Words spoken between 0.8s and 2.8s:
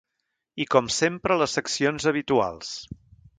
sempre les seccions habituals.